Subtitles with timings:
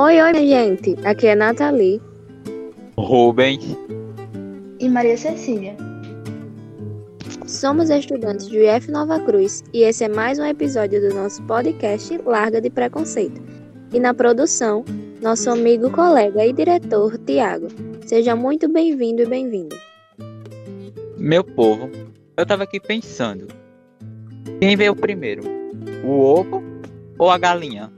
[0.00, 0.94] Oi, oi, minha gente.
[1.04, 2.00] Aqui é Nathalie.
[2.96, 3.76] Rubens.
[4.78, 5.76] E Maria Cecília.
[7.48, 12.16] Somos estudantes do IF Nova Cruz e esse é mais um episódio do nosso podcast
[12.24, 13.42] Larga de Preconceito.
[13.92, 14.84] E na produção,
[15.20, 17.66] nosso amigo, colega e diretor, Tiago.
[18.06, 19.76] Seja muito bem-vindo e bem-vindo.
[21.16, 21.90] Meu povo,
[22.36, 23.48] eu tava aqui pensando.
[24.60, 25.42] Quem veio primeiro?
[26.04, 26.62] O ovo
[27.18, 27.90] ou a galinha?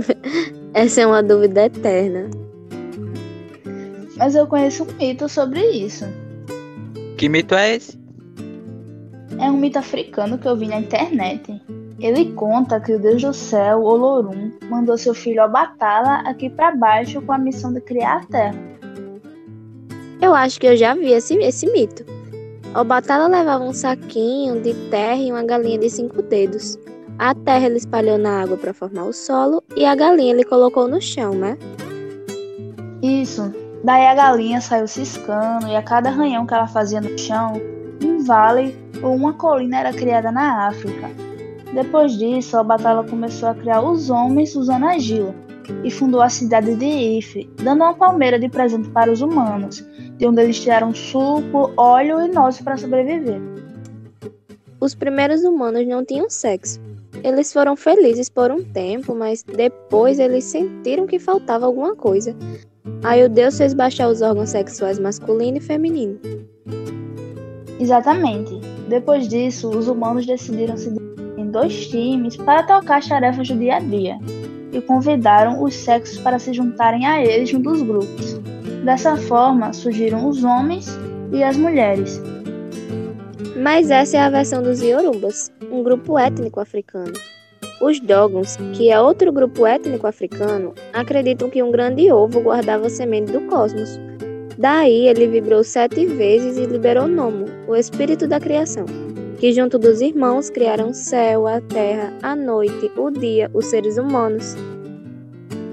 [0.72, 2.30] Essa é uma dúvida eterna.
[4.16, 6.04] Mas eu conheço um mito sobre isso.
[7.16, 7.98] Que mito é esse?
[9.38, 11.60] É um mito africano que eu vi na internet.
[11.98, 17.20] Ele conta que o deus do céu, Olorum, mandou seu filho Obatala aqui para baixo
[17.20, 18.58] com a missão de criar a terra.
[20.22, 22.04] Eu acho que eu já vi esse, esse mito.
[22.74, 26.78] Obatala levava um saquinho de terra e uma galinha de cinco dedos.
[27.20, 30.88] A terra ele espalhou na água para formar o solo e a galinha ele colocou
[30.88, 31.58] no chão, né?
[33.02, 33.54] Isso.
[33.84, 37.60] Daí a galinha saiu ciscando e a cada arranhão que ela fazia no chão,
[38.02, 41.10] um vale ou uma colina era criada na África.
[41.74, 45.34] Depois disso, a batalha começou a criar os homens usando argila
[45.84, 50.26] e fundou a cidade de Ife, dando uma palmeira de presente para os humanos, de
[50.26, 53.42] onde eles tiraram suco, óleo e nozes para sobreviver.
[54.80, 56.80] Os primeiros humanos não tinham sexo,
[57.22, 62.34] eles foram felizes por um tempo, mas depois eles sentiram que faltava alguma coisa.
[63.02, 66.18] Aí o Deus fez baixar os órgãos sexuais masculino e feminino.
[67.78, 68.60] Exatamente.
[68.88, 73.56] Depois disso, os humanos decidiram se dividir em dois times para tocar as tarefas do
[73.56, 74.18] dia a dia
[74.72, 78.38] e convidaram os sexos para se juntarem a eles um dos grupos.
[78.84, 80.88] Dessa forma, surgiram os homens
[81.32, 82.20] e as mulheres,
[83.56, 87.12] mas essa é a versão dos Yorubas, um grupo étnico africano.
[87.80, 92.90] Os Dogons, que é outro grupo étnico africano, acreditam que um grande ovo guardava a
[92.90, 93.98] semente do cosmos.
[94.58, 98.84] Daí ele vibrou sete vezes e liberou Nomo, o espírito da criação,
[99.38, 103.96] que junto dos irmãos criaram o céu, a terra, a noite, o dia, os seres
[103.96, 104.54] humanos.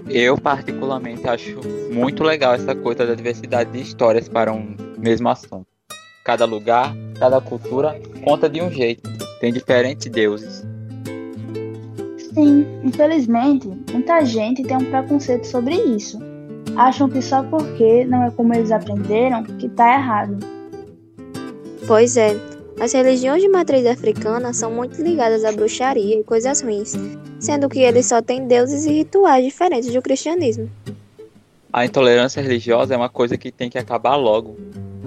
[0.09, 1.59] Eu particularmente acho
[1.91, 5.76] muito legal essa coisa da diversidade de histórias para um mesmo assunto.
[6.27, 10.61] Cada lugar, cada cultura conta de um jeito, tem diferentes deuses.
[12.33, 16.19] Sim, infelizmente, muita gente tem um preconceito sobre isso.
[16.75, 20.37] Acham que só porque não é como eles aprenderam que tá errado.
[21.87, 22.35] Pois é,
[22.77, 26.93] as religiões de matriz africana são muito ligadas à bruxaria e coisas ruins,
[27.39, 30.69] sendo que eles só têm deuses e rituais diferentes do cristianismo.
[31.71, 34.57] A intolerância religiosa é uma coisa que tem que acabar logo.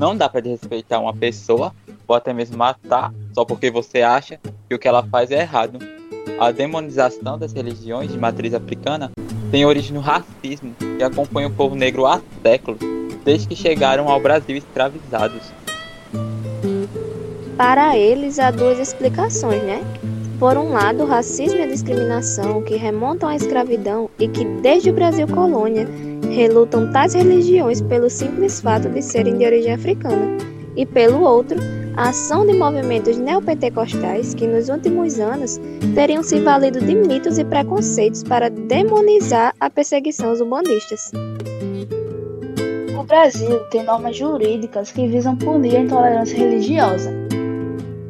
[0.01, 1.75] Não dá para desrespeitar uma pessoa
[2.09, 5.79] ou até mesmo matar só porque você acha que o que ela faz é errado.
[6.41, 9.11] A demonização das religiões de matriz africana
[9.51, 12.81] tem origem no racismo que acompanha o povo negro há séculos,
[13.27, 15.53] desde que chegaram ao Brasil escravizados.
[17.59, 19.85] Para eles há duas explicações, né?
[20.41, 24.89] Por um lado, o racismo e a discriminação que remontam à escravidão e que desde
[24.89, 25.87] o Brasil colônia
[26.31, 30.39] relutam tais religiões pelo simples fato de serem de origem africana,
[30.75, 31.59] e pelo outro,
[31.95, 35.61] a ação de movimentos neopentecostais que nos últimos anos
[35.95, 41.13] teriam se valido de mitos e preconceitos para demonizar a perseguição aos umbandistas.
[42.99, 47.13] O Brasil tem normas jurídicas que visam punir a intolerância religiosa.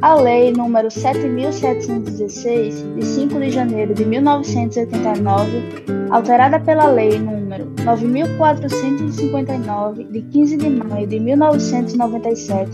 [0.03, 10.05] A Lei nº 7.716, de 5 de janeiro de 1989, alterada pela Lei número 9459
[10.05, 12.71] de 15 de maio de 1997,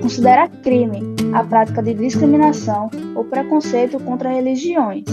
[0.00, 1.02] considera crime
[1.34, 5.04] a prática de discriminação ou preconceito contra religiões.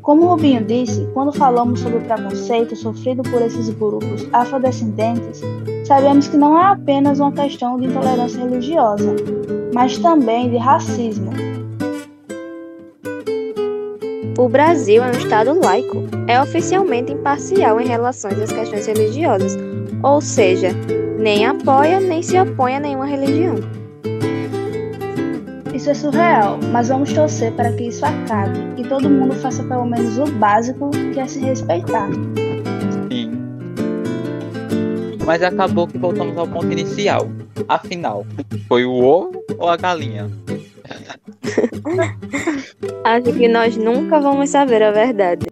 [0.00, 5.42] Como Rubinho disse, quando falamos sobre o preconceito sofrido por esses grupos afrodescendentes,
[5.84, 9.14] sabemos que não é apenas uma questão de intolerância religiosa,
[9.72, 11.30] mas também de racismo,
[14.38, 19.56] o Brasil é um Estado laico, é oficialmente imparcial em relação às questões religiosas,
[20.02, 20.70] ou seja,
[21.18, 23.56] nem apoia nem se opõe a nenhuma religião.
[25.74, 29.84] Isso é surreal, mas vamos torcer para que isso acabe e todo mundo faça pelo
[29.84, 32.08] menos o básico, que é se respeitar.
[33.10, 33.32] Sim.
[35.24, 37.28] Mas acabou que voltamos ao ponto inicial.
[37.68, 38.26] Afinal,
[38.68, 40.30] foi o ovo ou a galinha?
[43.04, 45.46] Acho que nós nunca vamos saber a verdade.